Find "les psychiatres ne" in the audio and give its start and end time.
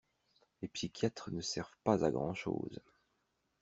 0.63-1.41